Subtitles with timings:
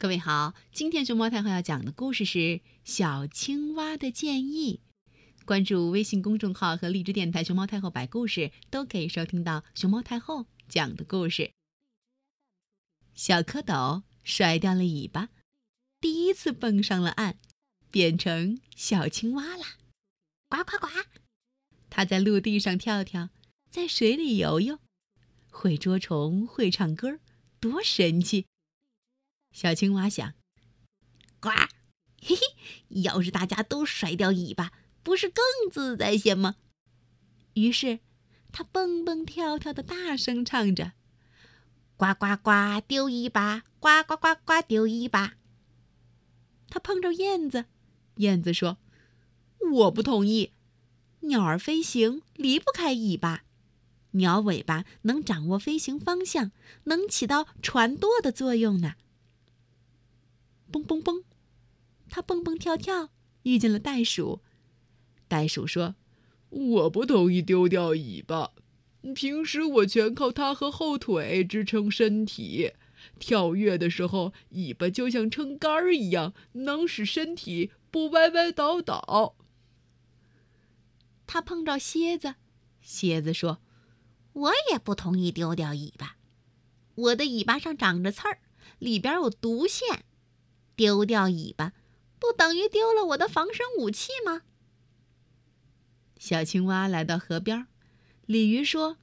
[0.00, 2.38] 各位好，今天熊猫太后要讲的故事是
[2.84, 4.80] 《小青蛙的建议》。
[5.44, 11.52] 关注微信公众号和荔枝电台“熊猫太后摆故事”，都可以收听到熊猫太后讲的故事。
[13.14, 15.28] 小蝌蚪甩掉了尾巴，
[16.00, 17.34] 第一次蹦上了岸，
[17.90, 19.76] 变成小青蛙啦！
[20.48, 20.88] 呱呱呱！
[21.90, 23.28] 它在陆地上跳跳，
[23.68, 24.78] 在水里游游，
[25.50, 27.20] 会捉虫，会唱歌，
[27.60, 28.46] 多神气！
[29.52, 30.34] 小青蛙想
[31.40, 31.50] ：“呱，
[32.22, 32.42] 嘿嘿，
[33.02, 34.72] 要是大家都甩掉尾巴，
[35.02, 36.56] 不是更自在些吗？”
[37.54, 37.98] 于是，
[38.52, 40.92] 它蹦蹦跳跳的大声唱着
[41.96, 43.64] ：“呱呱呱，丢尾巴！
[43.80, 45.34] 呱呱呱呱，丢尾巴！”
[46.70, 47.66] 它碰着燕子，
[48.16, 48.78] 燕子说
[49.72, 50.52] ：“我不同意，
[51.20, 53.42] 鸟儿飞行离不开尾巴，
[54.12, 56.52] 鸟尾巴能掌握飞行方向，
[56.84, 58.94] 能起到传舵的作用呢。”
[60.70, 61.24] 蹦蹦蹦，
[62.08, 63.10] 它蹦蹦跳跳，
[63.42, 64.40] 遇见了袋鼠。
[65.28, 65.96] 袋鼠说
[66.50, 68.52] ：“我不同意丢掉尾巴，
[69.14, 72.72] 平时我全靠它和后腿支撑身体，
[73.18, 79.36] 跳跃的时候尾巴就像撑杆儿一样，能使身体不歪歪倒倒。”
[81.26, 82.34] 它碰着蝎子，
[82.80, 83.60] 蝎子说
[84.32, 86.16] ：“我也不同意丢掉尾巴，
[86.96, 88.40] 我的尾巴上长着刺儿，
[88.80, 90.04] 里边有毒腺。”
[90.80, 91.74] 丢掉尾巴，
[92.18, 94.40] 不等于丢了我的防身武器吗？
[96.18, 97.66] 小青蛙来到河边，
[98.24, 98.96] 鲤鱼说：“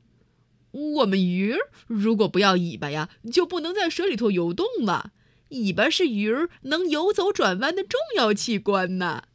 [0.73, 5.13] 我们鱼儿如果不要尾巴呀，就不能在水里头游动了。
[5.49, 9.25] 尾巴是鱼儿能游走转弯的重要器官呢。”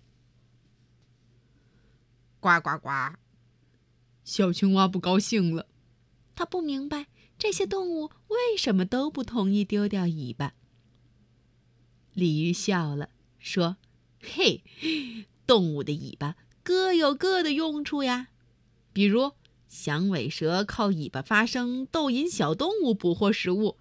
[2.43, 2.89] 呱呱呱！
[4.25, 5.69] 小青蛙不高兴了，
[6.35, 7.07] 它不明白
[7.39, 10.55] 这些动物为什么都不同意丢掉尾巴。
[12.15, 13.77] 鲤鱼笑了，说
[14.23, 14.63] ：“嘿，
[15.47, 18.29] 动物的尾巴各有各的用处呀。
[18.93, 19.33] 比如，
[19.69, 23.77] 响尾蛇靠尾巴发声，逗引小动物捕获食物；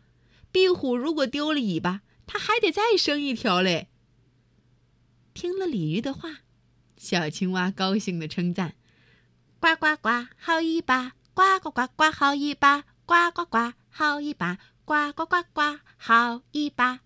[0.52, 3.90] 壁虎如果丢了尾巴，它还得再生一条嘞。”
[5.34, 6.40] 听了鲤鱼的话，
[6.98, 8.76] 小青蛙高兴地称赞
[9.60, 11.14] ：“呱呱呱，好尾巴！
[11.34, 12.86] 呱呱呱呱，好尾巴！
[13.06, 14.58] 呱呱呱，好尾巴！
[14.86, 17.02] 呱呱呱呱，好尾巴！